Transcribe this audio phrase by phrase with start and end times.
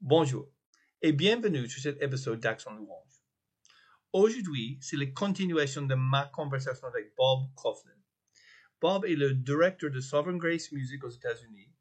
[0.00, 0.48] Bonjour
[1.02, 3.24] et bienvenue sur cet épisode d'Action Louange.
[4.12, 7.98] Aujourd'hui, c'est la continuation de ma conversation avec Bob Coughlin.
[8.80, 11.72] Bob est le directeur de Sovereign Grace Music aux États-Unis.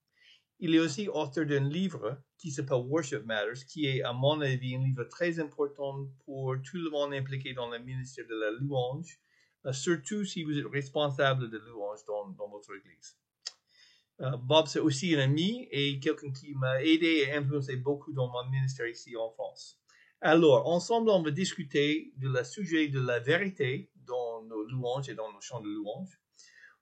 [0.58, 4.76] Il est aussi auteur d'un livre qui s'appelle Worship Matters, qui est, à mon avis,
[4.76, 9.20] un livre très important pour tout le monde impliqué dans le ministère de la louange,
[9.68, 13.16] euh, surtout si vous êtes responsable de louange dans, dans votre église.
[14.22, 18.30] Euh, Bob, c'est aussi un ami et quelqu'un qui m'a aidé et influencé beaucoup dans
[18.30, 19.80] mon ministère ici en France.
[20.22, 25.14] Alors, ensemble, on va discuter de la sujet de la vérité dans nos louanges et
[25.14, 26.20] dans nos chants de louanges.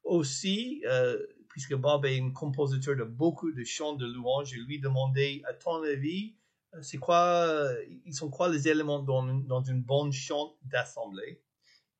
[0.04, 1.18] Aussi, euh,
[1.50, 5.54] puisque Bob est un compositeur de beaucoup de chants de louanges, je lui demandais, à
[5.54, 6.36] ton avis,
[6.74, 7.68] euh, c'est quoi,
[8.06, 11.42] ils sont quoi les éléments dans, dans une bonne chant d'assemblée?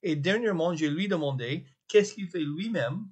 [0.02, 3.08] Et dernièrement, je lui demandais qu'est-ce qu'il fait lui-même?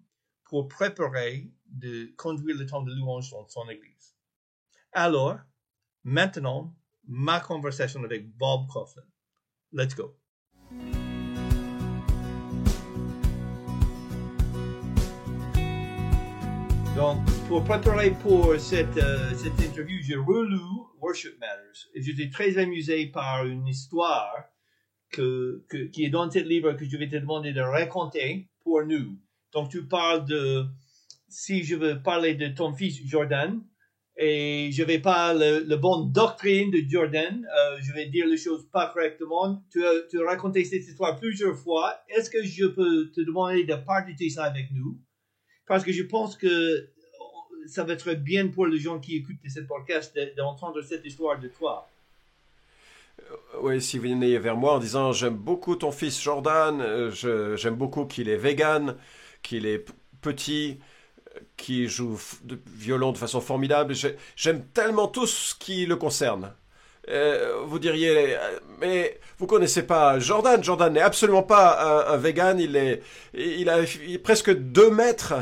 [0.54, 4.16] Pour préparer de conduire le temps de louange dans son église.
[4.92, 5.40] Alors,
[6.04, 6.76] maintenant,
[7.08, 9.02] ma conversation avec Bob Coughlin.
[9.72, 10.16] Let's go.
[16.96, 20.60] Donc, pour préparer pour cette, euh, cette interview, j'ai relu
[21.02, 24.32] Worship Matters et j'étais très amusé par une histoire
[25.10, 28.86] que, que, qui est dans ce livre que je vais te demander de raconter pour
[28.86, 29.18] nous.
[29.54, 30.66] Donc, tu parles de
[31.30, 33.62] si je veux parler de ton fils Jordan,
[34.16, 38.38] et je vais pas le, le bonne doctrine de Jordan, euh, je vais dire les
[38.38, 39.64] choses pas correctement.
[39.72, 41.96] Tu as, raconté cette histoire plusieurs fois.
[42.10, 45.00] Est-ce que je peux te demander de partager ça avec nous?
[45.66, 46.90] Parce que je pense que
[47.66, 51.48] ça va être bien pour les gens qui écoutent cette podcast d'entendre cette histoire de
[51.48, 51.90] toi.
[53.20, 57.56] Euh, oui, si vous venez vers moi en disant j'aime beaucoup ton fils Jordan, euh,
[57.56, 58.96] j'aime beaucoup qu'il est vegan,
[59.44, 59.86] qu'il est
[60.22, 60.80] petit,
[61.58, 63.94] qui joue de violon de façon formidable.
[64.36, 66.54] J'aime tellement tout ce qui le concerne.
[67.10, 68.38] Euh, vous diriez,
[68.80, 70.64] mais vous connaissez pas Jordan.
[70.64, 72.60] Jordan n'est absolument pas un, vegan.
[72.60, 73.80] Il est, il a
[74.24, 75.34] presque deux mètres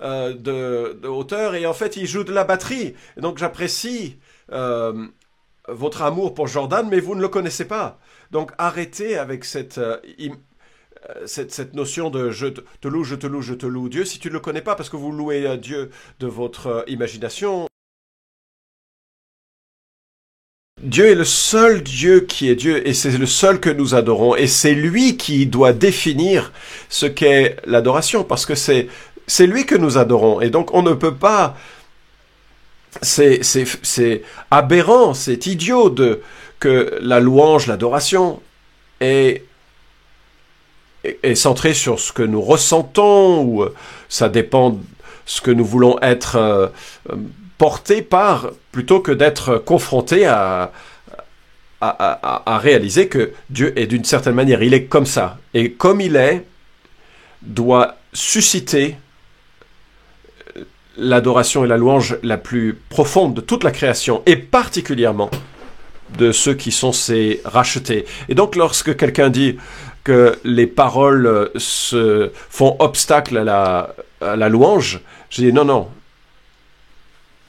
[0.00, 2.94] euh, de, hauteur et en fait il joue de la batterie.
[3.18, 4.18] Donc j'apprécie
[4.52, 5.06] euh,
[5.68, 7.98] votre amour pour Jordan, mais vous ne le connaissez pas.
[8.30, 9.78] Donc arrêtez avec cette
[11.10, 14.18] euh, cette, notion de je te loue, je te loue, je te loue Dieu, si
[14.18, 15.90] tu ne le connais pas parce que vous louez Dieu
[16.20, 17.66] de votre euh, imagination,
[20.82, 24.34] Dieu est le seul Dieu qui est Dieu et c'est le seul que nous adorons
[24.34, 26.52] et c'est lui qui doit définir
[26.88, 28.88] ce qu'est l'adoration parce que c'est
[29.28, 30.40] c'est lui que nous adorons.
[30.40, 31.56] Et donc on ne peut pas
[33.00, 36.20] c'est c'est aberrant, c'est idiot de
[36.58, 38.40] que la louange, l'adoration
[39.00, 39.44] est
[41.04, 43.74] est centré sur ce que nous ressentons ou euh,
[44.08, 44.78] ça dépend de
[45.26, 46.68] ce que nous voulons être euh,
[47.10, 47.16] euh,
[47.58, 50.72] portés par plutôt que d'être confrontés à,
[51.80, 55.38] à, à, réaliser que Dieu est d'une certaine manière, il est comme ça.
[55.54, 56.44] Et comme il est,
[57.42, 58.96] doit susciter
[60.96, 65.30] l'adoration et la louange la plus profonde de toute la création, et particulièrement
[66.18, 68.04] de ceux qui sont ses rachetés.
[68.28, 69.56] Et donc lorsque quelqu'un dit
[70.04, 75.88] que les paroles euh, se font obstacle à la, louange, j'ai dit non, non,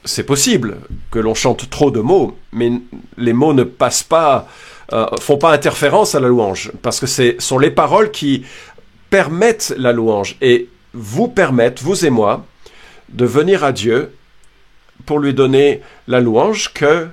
[0.04, 0.78] c'est possible
[1.10, 2.70] que l'on chante trop de mots, mais
[3.16, 4.48] les mots ne passent pas,
[4.92, 8.44] euh, font pas interférence à la louange, parce que ce sont les paroles qui
[9.10, 12.44] permettent la louange et vous permettent, vous et moi,
[13.08, 14.14] de venir à Dieu
[15.06, 17.08] pour lui donner la louange que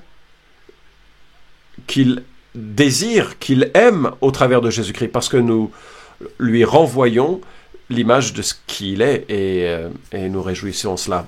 [1.88, 2.24] qu'il
[2.56, 5.72] désir qu'il aime au travers de Jésus-Christ, parce que nous
[6.39, 7.41] lui renvoyons
[7.89, 11.28] l'image de ce qu'il est et, euh, et, nous réjouissons cela.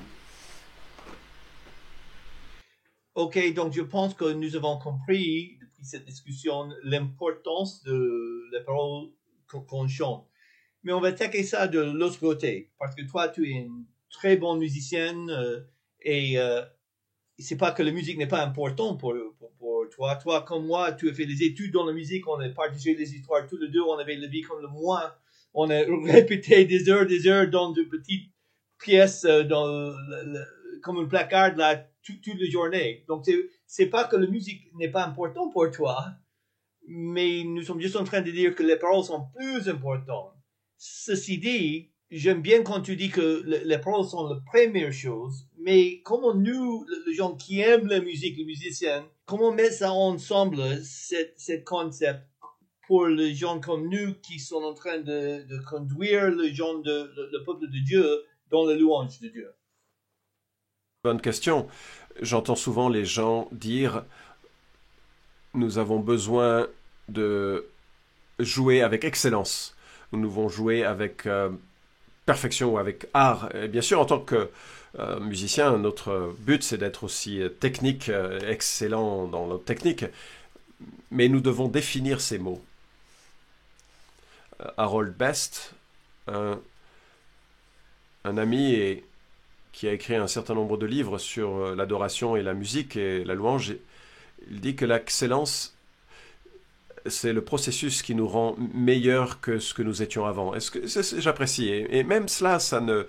[3.15, 9.09] Ok, donc je pense que nous avons compris depuis cette discussion l'importance de la parole
[9.47, 10.27] qu'on chante.
[10.83, 14.35] Mais on va attaquer ça de l'autre côté, parce que toi, tu es une très
[14.35, 15.61] bonne musicienne euh,
[16.01, 16.63] et euh,
[17.39, 19.13] c'est pas que la musique n'est pas importante pour,
[19.93, 20.15] toi.
[20.15, 23.15] Toi, comme moi, tu as fait des études dans la musique, on a partagé des
[23.15, 25.17] histoires tous les deux, on avait la vie comme le moi.
[25.53, 28.31] On a répété des heures, des heures dans de petites
[28.79, 29.93] pièces, euh, dans
[30.81, 33.05] comme un placard là, toute, toute la journée.
[33.07, 33.25] Donc,
[33.65, 36.05] c'est pas que la musique n'est pas importante pour toi,
[36.87, 40.33] mais nous sommes juste en train de dire que les paroles sont plus importantes.
[40.77, 46.01] Ceci dit, j'aime bien quand tu dis que les paroles sont la première chose, mais
[46.03, 51.63] comment nous, les gens qui aiment la musique, les musiciens, comment mettre ça ensemble, cet,
[51.63, 52.21] concept,
[52.87, 58.23] pour les gens comme nous qui sont en train de, conduire le, peuple de Dieu
[58.51, 59.53] dans la louange de Dieu?
[61.05, 61.67] Bonne question.
[62.21, 64.03] J'entends souvent les gens dire
[65.53, 66.67] nous avons besoin
[67.07, 67.65] de
[68.39, 69.75] jouer avec excellence.
[70.11, 71.49] Nous devons jouer avec euh,
[72.25, 73.49] perfection ou avec art.
[73.55, 74.49] Et bien sûr, en tant que
[74.99, 80.05] euh, musicien, notre but, c'est d'être aussi technique, euh, excellent dans notre technique.
[81.11, 82.61] Mais nous devons définir ces mots.
[84.77, 85.73] Harold Best,
[86.27, 86.59] un,
[88.23, 89.01] ami
[89.73, 93.33] qui a écrit un certain nombre de livres sur l'adoration et la musique et la
[93.33, 93.75] louange,
[94.49, 95.75] il dit que l'excellence
[97.05, 100.53] c'est le processus qui nous rend meilleur que ce que nous étions avant.
[100.53, 103.05] Est-ce que j'apprécie et, même cela, ça ne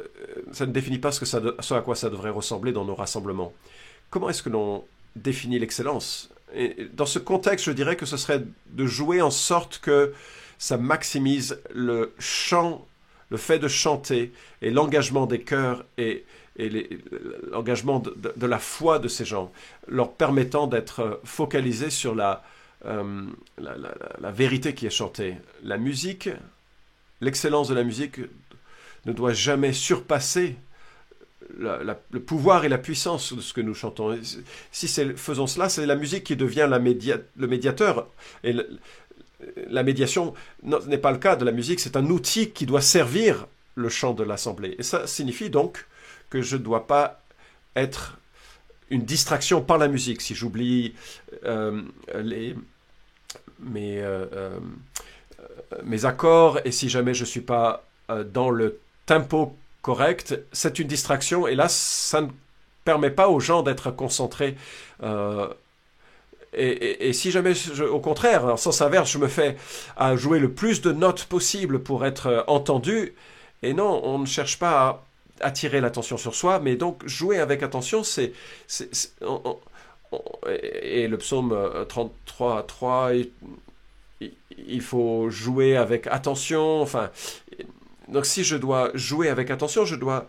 [0.00, 0.06] euh,
[0.52, 3.52] ça ne définit pas ce, à quoi ça devrait ressembler dans nos rassemblements.
[4.10, 4.84] Comment est-ce que l'on
[5.16, 6.30] définit l'excellence?
[6.92, 10.12] Dans ce contexte, je dirais que ce serait de jouer en sorte que
[10.58, 12.86] ça maximise le chant,
[13.30, 14.32] le fait de chanter
[14.62, 16.24] et l'engagement des chœurs et,
[17.50, 19.50] l'engagement de, la foi de ces gens,
[19.88, 22.44] leur permettant d'être focalisés sur la,
[22.86, 23.26] euh,
[23.58, 25.36] la, vérité qui est chantée.
[25.62, 26.28] La musique,
[27.20, 28.20] l'excellence de la musique
[29.06, 30.56] ne doit jamais surpasser
[31.58, 34.18] le pouvoir et la puissance de ce que nous chantons.
[34.72, 38.08] Si faisons cela, c'est la musique qui devient le médiateur.
[38.42, 38.54] Et
[39.68, 43.46] la médiation n'est pas le cas de la musique, c'est un outil qui doit servir
[43.74, 44.76] le chant de l'assemblée.
[44.78, 45.86] Et ça signifie donc
[46.30, 47.22] que je ne dois pas
[47.76, 48.18] être
[48.90, 50.20] une distraction par la musique.
[50.20, 50.94] Si j'oublie
[51.44, 51.82] euh,
[52.14, 52.54] les,
[53.60, 54.58] mes, euh, euh,
[55.82, 60.78] mes accords et si jamais je ne suis pas euh, dans le tempo correct, c'est
[60.78, 62.28] une distraction et là, ça ne
[62.84, 64.56] permet pas aux gens d'être concentrés.
[66.56, 69.56] Et, si jamais, au contraire, en sens inverse, je me fais
[69.96, 73.12] à jouer le plus de notes possible pour être entendu,
[73.62, 75.02] et non, on ne cherche pas à
[75.40, 78.32] attirer l'attention sur soi, mais donc jouer avec attention, c'est
[80.46, 81.56] et le psaume
[81.88, 83.10] 33 euh, 3,
[84.20, 86.80] il faut jouer avec attention.
[86.80, 87.10] Enfin,
[88.08, 90.26] donc si je dois jouer avec attention, je dois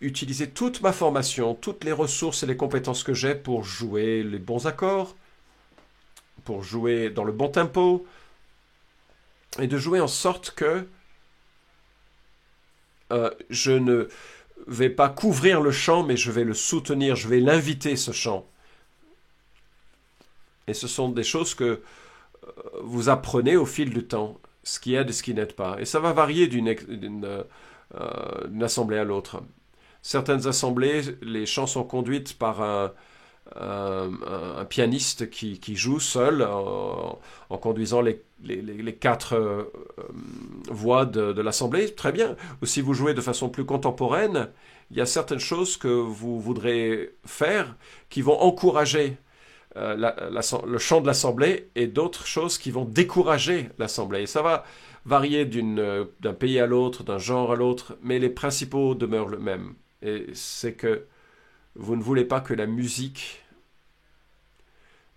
[0.00, 4.38] utiliser toute ma formation, toutes les ressources et les compétences que j'ai pour jouer les
[4.38, 5.16] bons accords,
[6.44, 8.06] pour jouer dans le bon tempo,
[9.58, 10.86] et de jouer en sorte que
[13.10, 14.08] euh, je ne
[14.66, 18.46] vais pas couvrir le chant, mais je vais le soutenir, je vais l'inviter ce chant.
[20.68, 21.80] Et ce sont des choses que euh,
[22.82, 25.76] vous apprenez au fil du temps, ce qui aide et ce qui n'aide pas.
[25.80, 29.42] Et ça va varier d'une euh, assemblée à l'autre.
[30.02, 32.92] Certaines assemblées, les chants sont conduites par un,
[34.68, 37.18] pianiste qui, joue seul en,
[37.60, 38.22] conduisant les,
[39.00, 39.64] quatre euh,
[40.70, 41.94] voix de l'assemblée.
[41.94, 42.36] Très bien.
[42.62, 44.50] Ou si vous jouez de façon plus contemporaine,
[44.90, 47.74] il y a certaines choses que vous voudrez faire
[48.10, 49.16] qui vont encourager
[49.76, 50.30] euh,
[50.66, 54.22] le chant de l'Assemblée et d'autres choses qui vont décourager l'Assemblée.
[54.22, 54.64] Et ça va
[55.04, 59.38] varier euh, d'un pays à l'autre, d'un genre à l'autre, mais les principaux demeurent le
[59.38, 59.74] même.
[60.00, 61.04] Et c'est que
[61.74, 63.42] vous ne voulez pas que la musique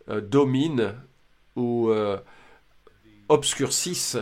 [0.09, 0.95] euh, domine
[1.55, 1.91] ou
[3.27, 4.17] obscurcisse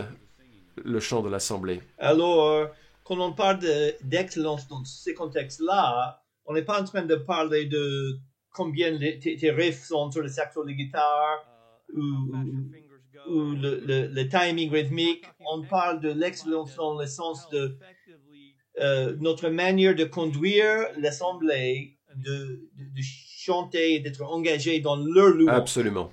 [0.76, 1.80] le chant de l'Assemblée.
[1.98, 2.68] Alors,
[3.04, 3.60] quand on parle
[4.02, 8.18] d'excellence dans ces contextes-là, on n'est pas en train de parler de
[8.52, 11.44] combien tes, riffs sont sur le saxo de guitare
[11.94, 12.00] uh,
[13.28, 15.24] ou, le, timing rythmique.
[15.40, 17.76] On parle de l'excellence dans le sens de
[18.80, 25.56] euh, notre manière de conduire l'assemblée, de, de, chanter, d'être engagé dans leur louange.
[25.56, 26.10] Absolument.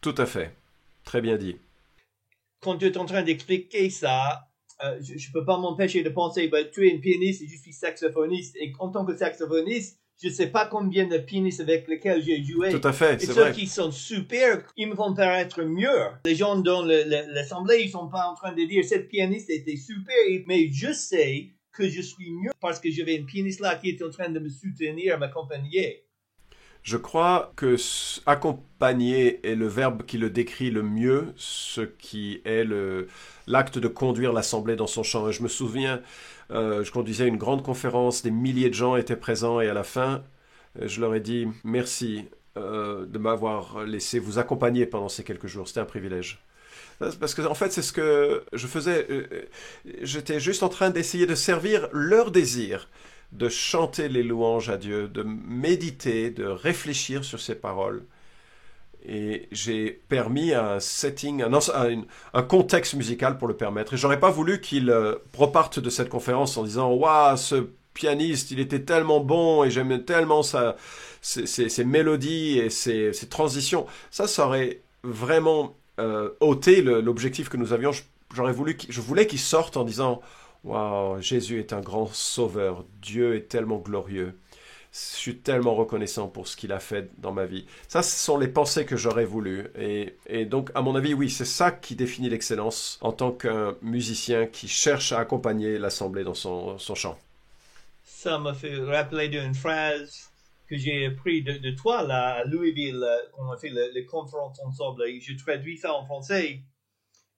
[0.00, 0.54] Tout à fait.
[1.04, 1.56] Très bien dit.
[2.60, 4.50] Quand tu es en train d'expliquer ça,
[4.84, 7.56] euh, je ne peux pas m'empêcher de penser, bah, tu es un pianiste et je
[7.56, 8.56] suis saxophoniste.
[8.56, 12.44] Et en tant que saxophoniste, je ne sais pas combien de pianistes avec lesquels j'ai
[12.44, 12.70] joué.
[12.70, 16.08] Tout à fait, Et ceux qui sont super, ils me font paraître mieux.
[16.24, 20.14] Les gens dans l'assemblée, ils sont pas en train de dire cette pianiste était super,
[20.46, 24.04] mais je sais que je suis mieux parce que j'avais une pianiste là qui était
[24.04, 26.04] en train de me soutenir, m'accompagner.
[26.82, 27.76] Je crois que
[28.24, 32.64] accompagner est le verbe qui le décrit le mieux, ce qui est
[33.50, 35.28] l'acte de conduire l'assemblée dans son chant.
[35.28, 36.00] Et je me souviens,
[36.50, 39.84] euh, je conduisais une grande conférence, des milliers de gens étaient présents et à la
[39.84, 40.22] fin,
[40.80, 42.26] euh, je leur ai dit merci
[42.56, 45.68] euh, de m'avoir laissé vous accompagner pendant ces quelques jours.
[45.68, 46.42] C'était un privilège.
[46.98, 49.06] Parce que en fait, c'est ce que je faisais.
[50.02, 52.88] J'étais juste en train d'essayer de servir leur désir
[53.32, 58.04] de chanter les louanges à Dieu, de méditer, de réfléchir sur ses paroles.
[59.04, 63.94] Et j'ai permis un setting, un, contexte musical pour le permettre.
[63.94, 68.50] Et j'aurais pas voulu qu'il euh, reparte de cette conférence en disant Waouh, ce pianiste,
[68.50, 70.76] il était tellement bon et j'aimais tellement sa,
[71.22, 73.86] ses, mélodies et ses, transitions.
[74.10, 77.92] Ça, ça aurait vraiment euh, ôté l'objectif que nous avions.
[78.34, 80.20] J'aurais voulu, je voulais qu'il sorte en disant
[80.64, 84.34] Waouh, Jésus est un grand sauveur, Dieu est tellement glorieux.
[84.92, 87.64] Je suis tellement reconnaissant pour ce qu'il a fait dans ma vie.
[87.86, 89.68] Ça, ce sont les pensées que j'aurais voulu.
[89.76, 94.46] Et, donc, à mon avis, oui, c'est ça qui définit l'excellence en tant qu'un musicien
[94.46, 97.16] qui cherche à accompagner l'assemblée dans son, son chant.
[98.02, 100.30] Ça m'a fait rappeler d'une phrase
[100.68, 105.04] que j'ai appris de, toi là, à Louisville, quand on a fait les conférences ensemble.
[105.20, 106.62] Je traduis ça en français.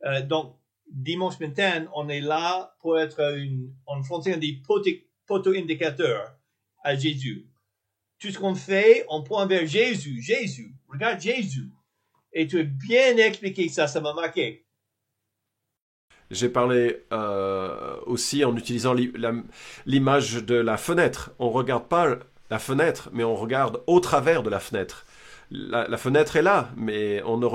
[0.04, 0.56] Euh, donc,
[0.90, 4.62] dimanche matin, on est là pour être une, en français, on dit
[5.26, 6.34] poteau-indicateur
[6.82, 7.46] à Jésus.
[8.18, 10.22] Tout ce qu'on fait, on pointe vers Jésus.
[10.22, 11.70] Jésus, regarde Jésus.
[12.32, 14.64] Et tu as bien expliqué ça, ça m'a marqué.
[16.30, 18.94] J'ai parlé euh, aussi en utilisant
[19.84, 21.32] l'image de la fenêtre.
[21.38, 22.16] On ne regarde pas
[22.48, 25.04] la fenêtre, mais on regarde au travers de la fenêtre.
[25.50, 27.46] La, fenêtre est là, mais on ne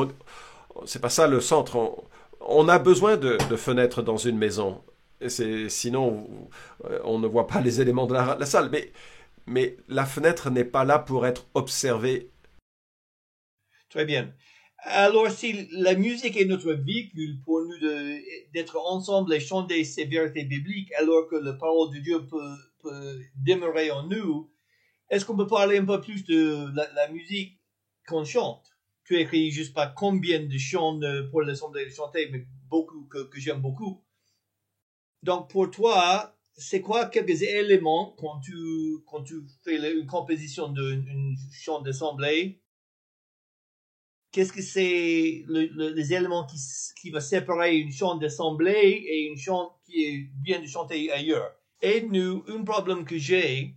[0.85, 2.05] c'est pas ça le centre.
[2.39, 4.83] On, a besoin de, fenêtres dans une maison.
[5.25, 6.49] Sinon,
[7.03, 8.69] on, ne voit pas les éléments de la, salle.
[9.47, 12.29] Mais la fenêtre n'est pas là pour être observée.
[13.89, 14.33] Très bien.
[14.83, 17.79] Alors, si la musique est notre véhicule pour nous
[18.53, 22.55] d'être ensemble et chanter ces vérités bibliques, alors que la parole de Dieu peut,
[23.43, 24.49] demeurer en nous,
[25.09, 27.59] est-ce qu'on peut parler un peu plus de la, musique
[28.07, 28.65] qu'on chante?
[29.03, 30.99] Tu écris juste pas combien de chants
[31.31, 34.03] pour l'assemblée chanter, mais beaucoup que j'aime beaucoup.
[35.23, 38.53] Donc, pour toi, c'est quoi quelques éléments quand tu,
[39.05, 41.03] quand tu fais une composition d'un
[41.51, 42.61] chant d'assemblée?
[44.31, 46.57] Qu'est-ce que c'est les éléments qui,
[47.01, 51.55] qui va séparer une chant d'assemblée et une chant qui vient de chanter ailleurs?
[51.81, 53.75] Aide-nous, un problème que j'ai,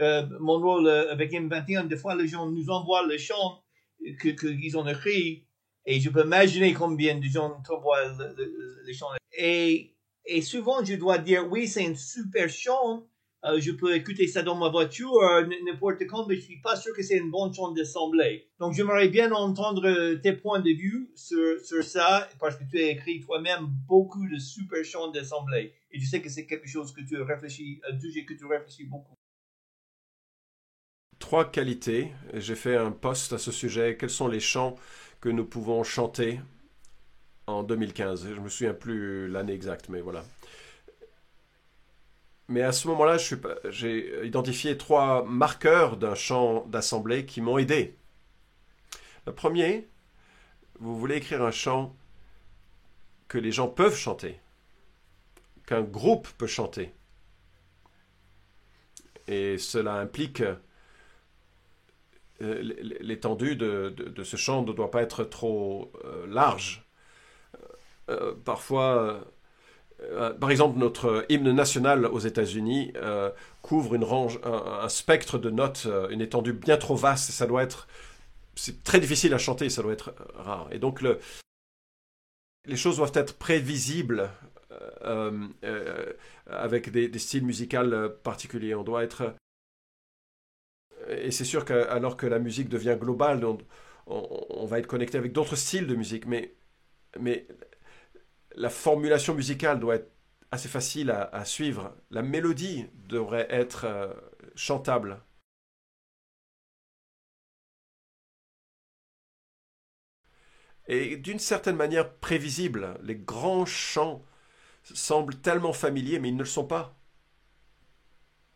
[0.00, 3.62] euh, mon rôle euh, avec M21, des fois les gens nous envoient le chant
[4.20, 5.46] qu'ils que ont écrit
[5.86, 9.06] et je peux imaginer combien de gens t'envoient le, chant.
[9.38, 9.95] Et
[10.26, 13.06] et souvent, je dois dire, oui, c'est un super chant.
[13.44, 16.74] Euh, je peux écouter ça dans ma voiture, euh, n'importe quand, mais je suis pas
[16.74, 18.48] sûr que c'est une bonne chant d'assemblée.
[18.58, 22.78] Donc, j'aimerais bien entendre euh, tes points de vue sur, sur ça, parce que tu
[22.78, 25.74] as écrit toi-même beaucoup de super chants d'assemblée.
[25.92, 29.14] Et je sais que c'est quelque chose que tu réfléchis, sujet que tu réfléchis beaucoup.
[31.20, 32.12] Trois qualités.
[32.34, 33.96] J'ai fait un post à ce sujet.
[33.96, 34.76] Quels sont les chants
[35.20, 36.40] que nous pouvons chanter
[37.46, 38.28] en 2015.
[38.34, 40.24] Je me souviens plus l'année exacte, mais voilà.
[42.48, 43.16] Mais à ce moment-là,
[43.70, 47.96] j'ai identifié trois marqueurs d'un chant d'assemblée qui m'ont aidé.
[49.26, 49.88] Le premier,
[50.78, 51.96] vous voulez écrire un chant
[53.28, 54.38] que les gens peuvent chanter,
[55.66, 56.94] qu'un groupe peut chanter.
[59.26, 60.42] Et cela implique
[62.42, 62.62] euh,
[63.00, 66.85] l'étendue de, ce chant ne doit pas être trop euh, large.
[68.08, 69.20] Euh, parfois, euh,
[70.00, 72.92] euh, par exemple, notre hymne national aux États-Unis
[73.62, 77.30] couvre une range, un, spectre de notes, une étendue bien trop vaste.
[77.30, 77.88] Ça doit être,
[78.54, 80.68] c'est très difficile à chanter, ça doit être rare.
[80.70, 81.18] Et donc le,
[82.66, 84.30] les choses doivent être prévisibles
[86.46, 88.74] avec des, styles musicaux particuliers.
[88.74, 89.34] On doit être
[91.08, 93.44] et c'est sûr qu'alors que la musique devient globale,
[94.06, 96.54] on, va être connecté avec d'autres styles de musique, mais
[98.56, 100.10] la formulation musicale doit être
[100.50, 101.94] assez facile à, suivre.
[102.10, 104.12] La mélodie devrait être euh,
[104.54, 105.22] chantable.
[110.88, 112.96] Et d'une certaine manière prévisible.
[113.02, 114.24] Les grands chants
[114.84, 116.96] semblent tellement familiers, mais ils ne le sont pas.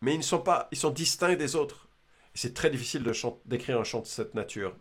[0.00, 1.88] Mais ils ne sont pas, ils sont distincts des autres.
[2.34, 3.04] c'est très difficile
[3.46, 4.76] d'écrire un chant de cette nature.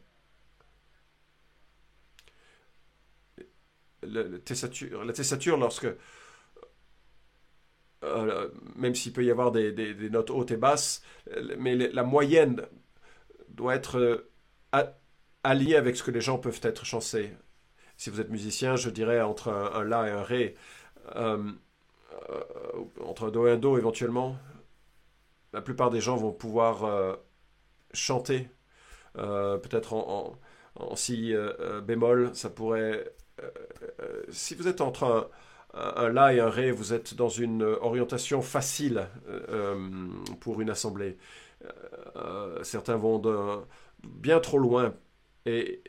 [4.12, 4.40] La,
[5.14, 5.88] tessature, lorsque
[8.04, 9.74] euh, même s'il peut y avoir des,
[10.10, 11.04] notes hautes et basses,
[11.58, 12.66] mais la moyenne
[13.50, 14.32] doit être euh,
[15.44, 17.34] alliée avec ce que les gens peuvent être chancés.
[17.98, 20.56] Si vous êtes musicien, je dirais entre un, La et un Ré,
[21.18, 21.52] euh,
[23.02, 24.38] entre un Do et un Do éventuellement,
[25.52, 27.18] la plupart des gens vont pouvoir
[27.94, 28.50] chanter,
[29.16, 30.40] peut-être en,
[30.76, 31.34] en, Si
[31.84, 33.14] bémol, ça pourrait
[34.30, 35.30] si vous êtes entre
[35.74, 40.08] un, La et un Ré, vous êtes dans une orientation facile euh,
[40.40, 41.18] pour une assemblée.
[42.64, 43.66] certains vont
[44.04, 44.94] bien trop loin
[45.46, 45.82] et,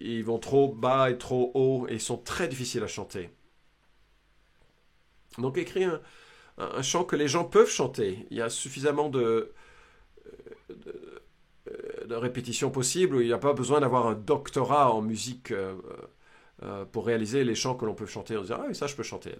[0.00, 3.30] ils vont trop bas et trop haut et ils sont très difficiles à chanter.
[5.38, 6.00] Donc écrire
[6.56, 8.26] un chant que les gens peuvent chanter.
[8.30, 9.52] Il y a suffisamment de,
[10.68, 11.22] de,
[12.06, 13.18] de répétitions possibles.
[13.20, 15.52] Il n'y a pas besoin d'avoir un doctorat en musique
[16.62, 18.36] euh, pour réaliser les chants que l'on peut chanter.
[18.36, 19.36] On dit ah oui, ça je peux chanter.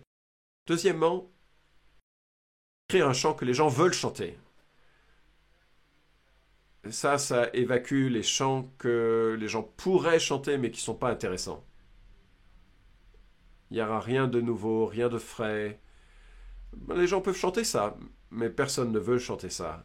[0.67, 1.31] Deuxièmement,
[2.89, 4.39] écrire un chant que les gens veulent chanter.
[6.91, 11.11] Ça, ça évacue les chants que les gens pourraient chanter mais qui ne sont pas
[11.11, 11.65] intéressants.
[13.71, 15.81] Il n'y aura rien de nouveau, rien de frais.
[16.95, 17.97] Les gens peuvent chanter ça,
[18.31, 19.85] mais personne ne veut chanter ça.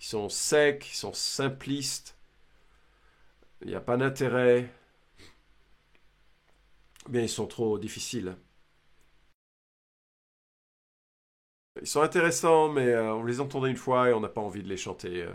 [0.00, 2.16] Ils sont secs, ils sont simplistes.
[3.64, 4.70] Il n'y a pas d'intérêt.
[7.08, 8.36] Bien, ils sont trop difficiles.
[11.80, 14.62] Ils sont intéressants, mais euh, on les entendait une fois et on n'a pas envie
[14.62, 15.22] de les chanter.
[15.22, 15.32] Euh,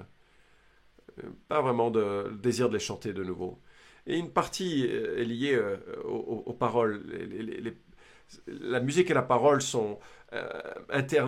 [1.23, 3.59] euh, pas vraiment de désir de les chanter de nouveau.
[4.07, 5.59] Et une partie est liée
[6.05, 7.03] aux, paroles.
[8.47, 9.99] la musique et la parole sont,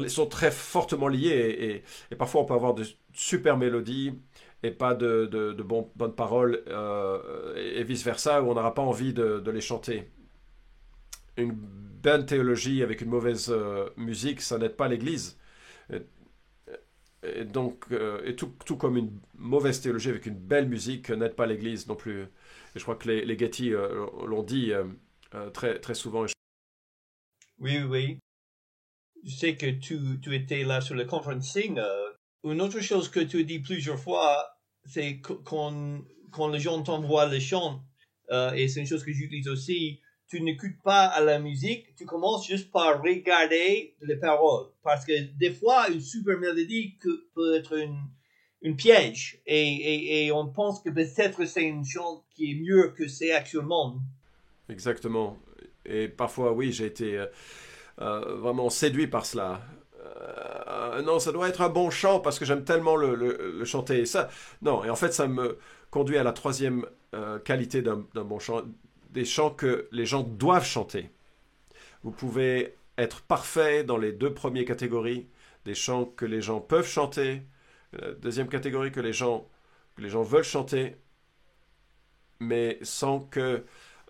[0.07, 4.13] sont très fortement liées et, parfois on peut avoir de super mélodies
[4.63, 6.63] et pas de, de, bonnes paroles
[7.55, 10.07] et, vice-versa où on n'aura pas envie de, les chanter.
[11.37, 11.53] Une
[12.01, 15.37] bonne théologie avec une mauvaise euh, musique, ça n'aide pas l'Église.
[17.23, 21.87] Et, donc, euh, tout, comme une mauvaise théologie avec une belle musique n'aide pas l'Église
[21.87, 22.21] non plus.
[22.23, 22.27] Et
[22.75, 24.71] je crois que les, Getty euh, l'ont dit
[25.53, 26.25] très, très souvent.
[27.59, 28.17] Oui, oui.
[29.23, 31.79] Je sais que tu, tu étais là sur le conferencing.
[32.43, 36.01] Une autre chose que tu as dit plusieurs fois, c'est quand,
[36.51, 37.83] les gens t'envoient le chant,
[38.55, 42.47] et c'est une chose que j'utilise aussi, tu n'écoutes pas à la musique, tu commences
[42.47, 44.67] juste par regarder les paroles.
[44.81, 46.97] Parce que des fois, une super mélodie
[47.33, 47.99] peut être une,
[48.61, 49.41] une piège.
[49.45, 53.31] Et, et, et, on pense que peut-être c'est une chante qui est mieux que c'est
[53.31, 53.99] actuellement.
[54.69, 55.37] Exactement.
[55.85, 57.25] Et parfois, oui, j'ai été euh,
[57.99, 59.61] euh, vraiment séduit par cela.
[59.99, 60.63] Euh,
[61.03, 64.05] non, ça doit être un bon chant parce que j'aime tellement le, chanter.
[64.05, 64.29] Ça,
[64.61, 65.57] non, et en fait, ça me
[65.89, 66.85] conduit à la troisième
[67.43, 68.61] qualité d'un bon chant
[69.11, 71.09] des chants que les gens doivent chanter.
[72.03, 75.27] Vous pouvez être parfait dans les deux premières catégories,
[75.65, 77.43] des chants que les gens peuvent chanter,
[77.93, 79.47] la deuxième catégorie que les gens,
[79.97, 80.95] veulent chanter,
[82.39, 83.63] mais sans que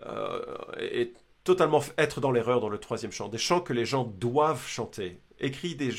[0.06, 1.14] euh, et
[1.44, 3.28] totalement être dans l'erreur dans le troisième chant.
[3.28, 5.20] Des chants que les gens doivent chanter.
[5.40, 5.92] Écrivez des,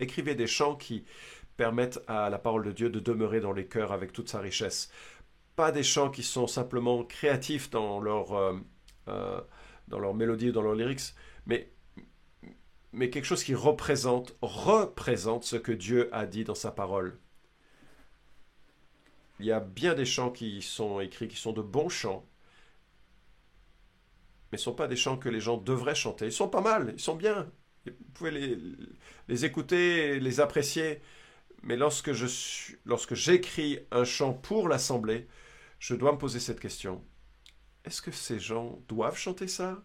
[0.00, 1.04] écrivez des chants qui
[1.56, 4.90] permettent à la parole de Dieu de demeurer dans les cœurs avec toute sa richesse
[5.56, 8.58] pas des chants qui sont simplement créatifs dans leur, euh,
[9.08, 9.40] euh,
[9.88, 11.14] dans leur mélodie, dans leur lyrics,
[11.46, 11.72] mais,
[12.92, 17.18] mais quelque chose qui représente, représente ce que Dieu a dit dans sa parole.
[19.40, 22.24] Il y a bien des chants qui sont écrits, qui sont de bons chants,
[24.50, 26.26] mais ce ne sont pas des chants que les gens devraient chanter.
[26.26, 27.50] Ils sont pas mal, ils sont bien.
[27.86, 28.30] Vous pouvez
[29.28, 31.00] les, écouter, les apprécier.
[31.62, 32.26] Mais lorsque je
[32.84, 35.28] lorsque j'écris un chant pour l'assemblée,
[35.78, 37.04] je dois me poser cette question.
[37.84, 39.82] Est-ce que ces gens doivent chanter ça?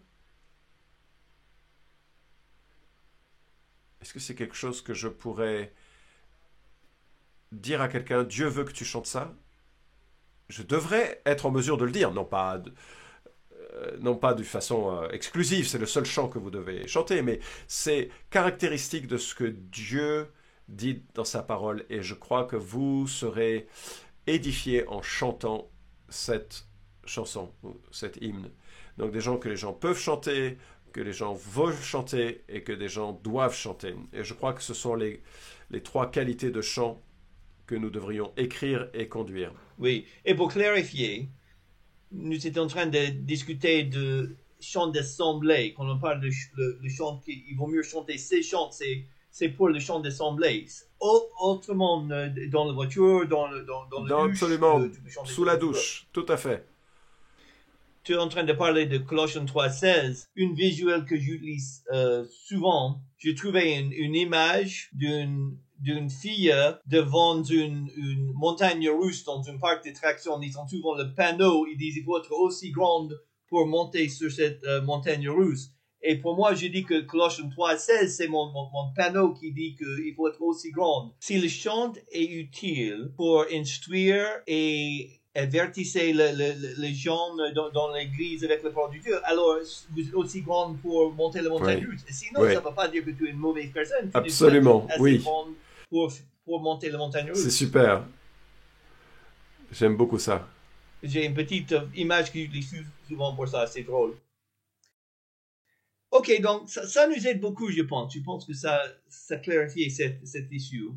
[4.00, 5.74] Est-ce que c'est quelque chose que je pourrais
[7.52, 9.34] dire à quelqu'un, Dieu veut que tu chantes ça?
[10.48, 12.62] Je devrais être en mesure de le dire, non pas
[14.00, 17.40] non pas de façon euh, exclusive, c'est le seul chant que vous devez chanter, mais
[17.66, 20.28] c'est caractéristique de ce que Dieu
[20.68, 23.66] dit dans sa parole, et je crois que vous serez
[24.26, 25.68] édifiés en chantant
[26.08, 26.66] cette
[27.04, 27.52] chanson,
[27.90, 28.50] cet hymne.
[28.98, 30.58] Donc des gens que les gens peuvent chanter,
[30.92, 33.94] que les gens veulent chanter et que des gens doivent chanter.
[34.12, 35.22] Et je crois que ce sont les
[35.82, 37.02] trois qualités de chant
[37.70, 39.52] que nous devrions écrire et conduire.
[39.78, 41.28] Oui, et pour clarifier,
[42.12, 45.74] nous étions en train de discuter de chant d'assemblée.
[45.76, 49.68] Quand on parle de le, chant, il vaut mieux chanter ces chants, c'est c'est pour
[49.68, 50.66] le chant d'assemblée.
[50.98, 54.82] Autrement, euh, dans la voiture, dans le, dans, dans douche, Absolument,
[55.24, 56.66] sous la douche, tout à fait.
[58.10, 60.26] Tu es en train de parler de Colossiens 3.16.
[60.34, 66.52] Une visuelle que j'utilise euh, souvent, j'ai trouvé une, image d'une fille
[66.86, 67.88] devant une,
[68.34, 70.42] montagne russe dans un parc d'attractions.
[70.42, 73.16] Ils ont souvent le panneau, ils disent il faut être aussi grande
[73.48, 75.70] pour monter sur cette euh, montagne russe.
[76.02, 80.14] Et pour moi, je dis que Colossiens 3.16, c'est mon, mon, panneau qui dit qu'il
[80.16, 81.14] faut être aussi grand.
[81.20, 87.36] Si le chant est utile pour instruire et avertisser les gens
[87.72, 89.58] dans, l'église avec le parole de Dieu, alors
[89.90, 92.04] vous êtes aussi grand pour monter la montagne russe.
[92.08, 94.10] Sinon, ça ne veut pas dire que tu es une mauvaise personne.
[94.14, 95.22] Absolument, oui.
[95.88, 96.12] Pour,
[96.44, 97.42] pour monter la montagne russe.
[97.42, 98.04] C'est super.
[99.72, 100.48] J'aime beaucoup ça.
[101.02, 104.16] J'ai une petite image que j'utilise souvent pour ça, c'est drôle.
[106.10, 108.12] Ok, donc ça, ça, nous aide beaucoup, je pense.
[108.12, 110.88] Je pense que ça, ça clarifie cette, cette issue.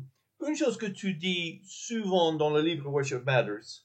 [0.46, 3.84] Une chose que tu dis souvent dans le livre Worship Matters,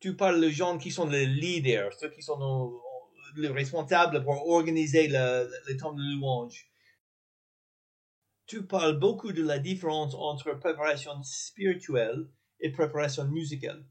[0.00, 2.80] tu parles de gens qui sont les leaders, ceux qui sont
[3.36, 6.68] les responsables pour organiser le, le temps de louange.
[8.46, 13.84] Tu parles beaucoup de la différence entre préparation spirituelle et préparation musicale.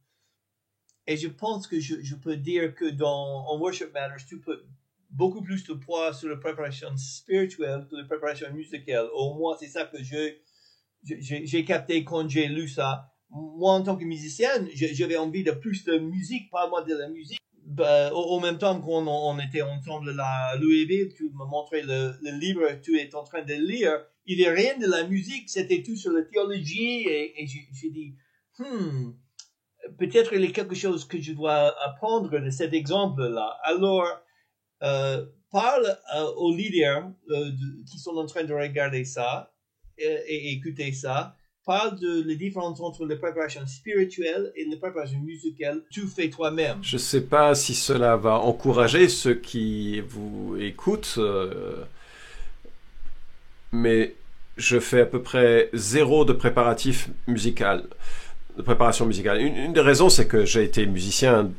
[1.10, 4.64] Et je pense que je, peux dire que dans Worship Matters, tu peux
[5.10, 9.08] beaucoup plus de poids sur la préparation spirituelle que la préparation musicale.
[9.14, 13.12] Au moins, c'est ça que j'ai capté quand j'ai lu ça.
[13.32, 17.10] Moi, en tant que musicien, j'avais envie de plus de musique, pas moi de la
[17.10, 17.40] musique.
[17.66, 22.68] Ben, au, même temps qu'on on était ensemble à Louisville, tu me montrais le, livre
[22.68, 23.92] que tu es en train de lire.
[24.26, 27.08] Il n'y a rien de la musique, c'était tout sur la théologie.
[27.08, 28.16] Et, et j'ai dit,
[28.58, 29.12] hmm,
[29.98, 33.58] peut-être il y a quelque chose que je dois apprendre de cet exemple-là.
[33.64, 34.08] Alors,
[34.84, 37.52] euh, parle euh, aux leaders euh,
[37.90, 39.54] qui sont en train de regarder ça
[39.98, 41.36] et, écouter ça.
[41.70, 45.84] Parle de la différence entre la préparation spirituelle et la préparation musicale.
[45.92, 46.80] Tu fais toi-même.
[46.82, 51.20] Je ne sais pas si cela va encourager ceux qui vous écoutent,
[53.72, 54.16] mais
[54.58, 57.84] je fais à peu près zéro de préparatif musical,
[58.58, 59.40] de préparation musicale.
[59.40, 61.52] Une, une des raisons, c'est que j'ai été musicien,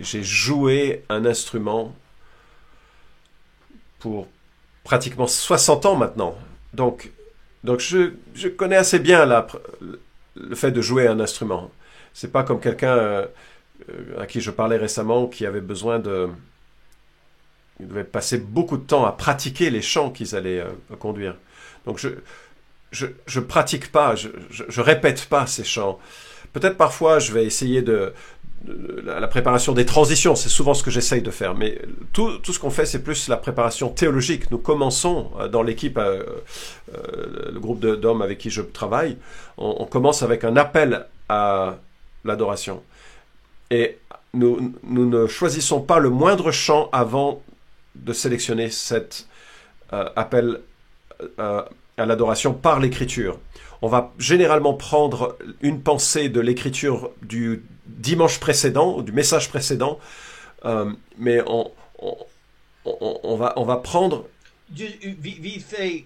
[0.00, 1.94] j'ai joué un instrument
[4.00, 4.26] pour
[4.82, 6.36] pratiquement 60 ans maintenant.
[6.74, 7.12] Donc,
[7.64, 9.46] donc je, je connais assez bien la,
[10.36, 11.70] le fait de jouer un instrument.
[12.14, 13.26] C'est pas comme quelqu'un euh,
[14.18, 16.28] à qui je parlais récemment qui avait besoin de.
[17.80, 21.36] Il devait passer beaucoup de temps à pratiquer les chants qu'ils allaient euh, conduire.
[21.86, 22.08] Donc je,
[22.90, 25.98] je, je pratique pas, je, je, je répète pas ces chants.
[26.52, 28.12] Peut-être parfois je vais essayer de,
[29.04, 31.54] la préparation des transitions, c'est souvent ce que j'essaye de faire.
[31.54, 31.80] Mais
[32.12, 34.50] tout, ce qu'on fait, c'est plus la préparation théologique.
[34.50, 36.22] Nous commençons euh, dans l'équipe, euh,
[36.94, 39.16] euh, le groupe d'hommes avec qui je travaille,
[39.58, 41.76] on, commence avec un appel à
[42.24, 42.82] l'adoration.
[43.70, 43.98] Et
[44.34, 47.42] nous, ne choisissons pas le moindre chant avant
[47.94, 49.26] de sélectionner cet
[49.90, 50.60] appel
[51.38, 51.66] à
[51.98, 53.38] l'adoration par l'écriture.
[53.82, 59.98] On va généralement prendre une pensée de l'écriture du dimanche précédent, du message précédent,
[60.64, 62.16] euh, mais on, on,
[62.84, 64.28] on, on, va, on va prendre...
[64.70, 66.04] Vite fait,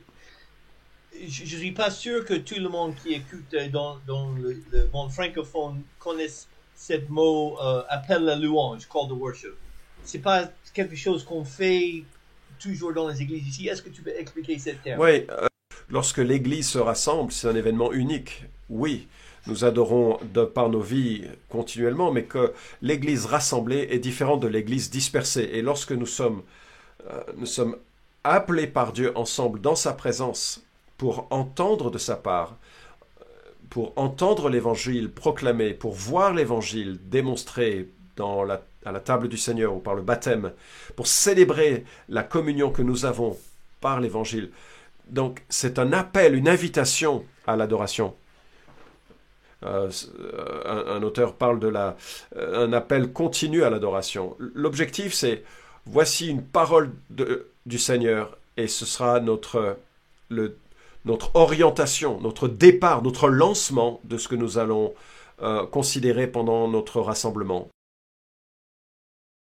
[1.29, 4.89] je ne suis pas sûr que tout le monde qui écoute dans, dans le, le,
[4.93, 9.55] monde francophone connaisse ce mot euh, appel à louange, call to worship.
[10.03, 12.05] C'est pas quelque chose qu'on fait
[12.59, 13.69] toujours dans les églises ici.
[13.69, 15.01] Est-ce que tu peux expliquer ce terme?
[15.01, 15.47] Oui, euh,
[15.89, 18.45] lorsque l'église se rassemble, c'est un événement unique.
[18.69, 19.07] Oui,
[19.47, 24.91] nous adorons de par nos vies continuellement, mais que l'Église rassemblée est différente de l'Église
[24.91, 25.51] dispersée.
[25.53, 26.43] Et lorsque nous sommes,
[27.09, 27.73] euh,
[28.25, 30.65] appelés par Dieu ensemble dans sa présence
[30.99, 32.57] pour entendre de sa part,
[33.21, 33.25] euh,
[33.71, 39.95] pour entendre l'Évangile proclamé, pour voir l'Évangile démontré à la table du Seigneur ou par
[39.95, 40.53] le baptême,
[40.97, 43.37] pour célébrer la communion que nous avons
[43.81, 44.51] par l'Évangile.
[45.07, 48.14] Donc c'est un appel, une invitation à l'adoration.
[49.62, 49.90] Euh,
[50.66, 51.97] un, un, auteur parle de la,
[52.37, 54.37] euh, un appel continu à l'adoration.
[54.38, 55.45] L'objectif, c'est
[55.87, 56.92] voici une parole
[57.64, 59.79] du Seigneur et ce sera notre,
[61.35, 64.95] orientation, notre départ, notre lancement de ce que nous allons
[65.42, 67.69] euh, considérer pendant notre rassemblement.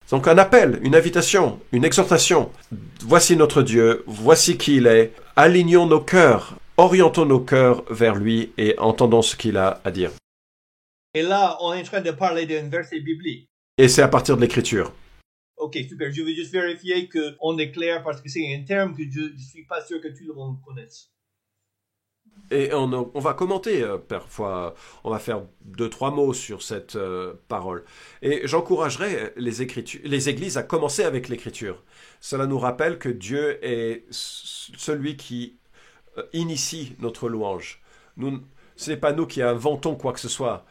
[0.10, 2.52] Donc un appel, une invitation, une exhortation.
[3.02, 5.14] Voici notre Dieu, voici qui il est.
[5.36, 10.12] Alignons nos cœurs orientons nos cœurs vers lui et entendons ce qu'il a à dire.
[11.14, 13.48] Et là, on est en train de parler d'un verset biblique.
[13.78, 14.94] Et c'est à partir de l'écriture.
[15.58, 16.12] Ok, super.
[16.12, 19.38] Je veux juste vérifier qu'on est clair parce que c'est un terme que je ne
[19.38, 21.10] suis pas sûr que tout le monde connaisse.
[22.54, 22.88] Et on,
[23.20, 27.84] va commenter euh, parfois, on va faire deux, trois mots sur cette euh, parole.
[28.22, 29.52] Et j'encouragerais les,
[30.04, 31.84] les églises à commencer avec l'écriture.
[32.20, 35.58] Cela nous rappelle que Dieu est celui qui
[36.18, 37.82] euh, initie notre louange.
[38.76, 40.66] Ce n'est pas nous qui inventons quoi que ce soit.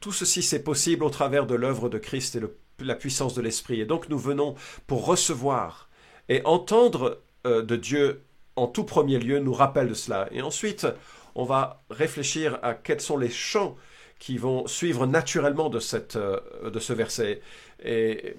[0.00, 3.42] Tout ceci, c'est possible au travers de l'œuvre de Christ et le, la puissance de
[3.42, 3.80] l'Esprit.
[3.80, 4.56] Et donc nous venons
[4.88, 5.88] pour recevoir
[6.28, 8.22] et entendre de Dieu
[8.56, 10.28] en tout premier lieu nous rappelle de cela.
[10.32, 10.86] Et ensuite,
[11.34, 13.76] on va réfléchir à quels sont les chants
[14.18, 16.40] qui vont suivre naturellement de, cette, euh,
[16.70, 17.40] de ce verset.
[17.84, 18.36] Et,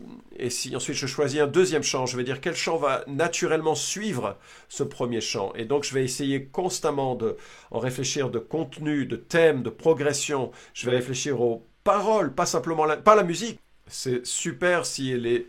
[0.49, 4.37] si ensuite je choisis un deuxième chant, je vais dire quel chant va naturellement suivre
[4.69, 5.53] ce premier chant.
[5.55, 7.37] Et donc je vais essayer constamment de
[7.69, 10.51] en réfléchir de contenu, de thème, de progression.
[10.73, 13.59] Je vais réfléchir aux paroles, pas simplement la, pas la musique.
[13.87, 15.45] C'est super si elle est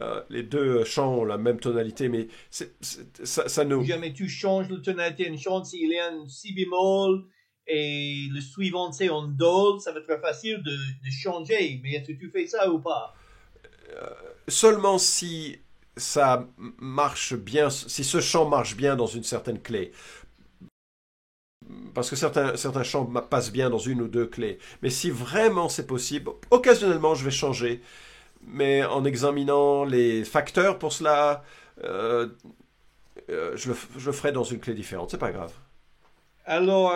[0.00, 2.64] Euh, les deux chants ont la même tonalité, mais ça,
[3.22, 3.84] ça nous...
[3.84, 7.26] Jamais tu changes la tonalité d'une chant, s'il y a un si bémol
[7.66, 11.80] et le suivant c'est en do, ça va être très facile de, de changer.
[11.82, 13.14] Mais est-ce que tu fais ça ou pas?
[14.48, 15.58] Seulement si
[15.96, 19.92] ça marche bien, si ce chant marche bien dans une certaine clé.
[21.92, 24.58] Parce que certains, certains chants ma- passent bien dans une ou deux clés.
[24.80, 27.82] Mais si vraiment c'est possible, occasionnellement je vais changer.
[28.42, 31.44] Mais en examinant les facteurs pour cela,
[31.84, 32.28] euh,
[33.28, 35.10] euh, je, le, ferai dans une clé différente.
[35.10, 35.52] C'est pas grave.
[36.44, 36.92] Alors,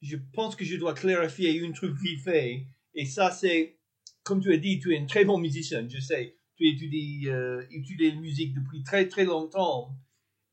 [0.00, 2.66] je pense que je dois clarifier un truc vite fait.
[2.94, 3.78] Et ça, c'est,
[4.22, 6.36] comme tu as dit, tu es un très bon musicien, je sais.
[6.56, 9.94] Tu étudies, euh, étudies la musique depuis très très longtemps.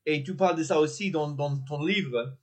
[0.06, 2.38] Et tu parles de ça aussi dans, dans ton livre.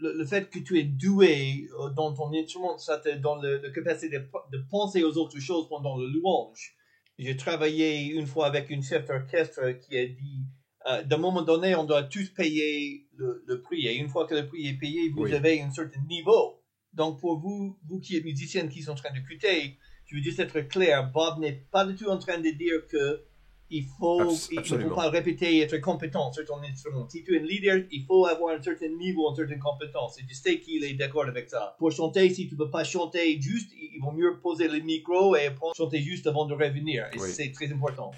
[0.00, 3.70] Le, le fait que tu es doué euh, dans ton instrument, ça te donne la
[3.70, 6.74] capacité de, de penser aux autres choses pendant le louange.
[7.18, 10.42] J'ai travaillé une fois avec une chef d'orchestre qui a dit
[10.86, 13.86] euh, d'un moment donné, on doit tous payer le, le prix.
[13.86, 15.32] Et une fois que le prix est payé, vous Oui.
[15.34, 16.60] avez un certain niveau.
[16.92, 20.40] Donc, pour vous, vous qui êtes musiciens qui sont en train d'écouter, je veux juste
[20.40, 23.24] être clair, Bob n'est pas du tout en train de dire que
[23.70, 27.08] il faut, il faut pas répéter être compétent sur ton instrument.
[27.08, 30.18] Si tu es un leader, il faut avoir un certain niveau, une certaine compétence.
[30.18, 31.74] Et je sais qu'il est d'accord avec ça.
[31.78, 35.34] Pour chanter, si tu ne peux pas chanter juste, il vaut mieux poser le micro
[35.34, 37.06] et chanter juste avant de revenir.
[37.14, 37.28] Et Oui.
[37.30, 38.12] c'est très important.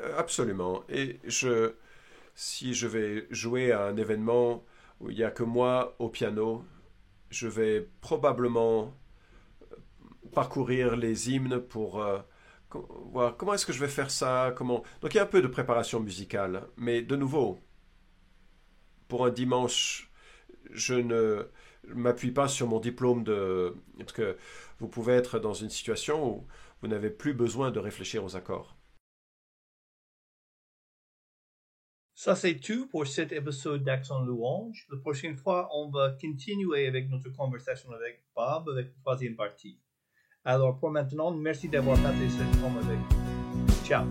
[0.00, 0.82] Euh, Absolument.
[0.88, 1.72] Et je,
[2.34, 4.64] si je vais jouer à un événement
[5.00, 6.64] où il n'y a que moi au piano,
[7.28, 8.94] je vais probablement
[9.72, 9.76] euh,
[10.32, 12.20] parcourir les hymnes pour euh,
[13.38, 14.82] comment est-ce que je vais faire ça, comment?
[15.00, 17.60] Donc il y a un peu de préparation musicale, mais de nouveau,
[19.08, 20.10] pour un dimanche,
[20.70, 21.48] je ne
[21.88, 24.36] m'appuie pas sur mon diplôme de parce que
[24.78, 26.46] vous pouvez être dans une situation où
[26.80, 28.76] vous n'avez plus besoin de réfléchir aux accords.
[32.14, 34.86] Ça, c'est tout pour cet épisode d'Action Louange.
[34.92, 39.80] La prochaine fois, on va continuer avec notre conversation avec Bob, avec la troisième partie.
[40.44, 43.74] Alors, pour maintenant, merci d'avoir passé ce temps avec nous.
[43.84, 44.04] Ciao.